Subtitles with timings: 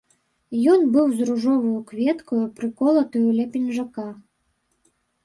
[0.75, 4.07] Ён быў з ружоваю кветкаю, прыколатаю ля пінжака.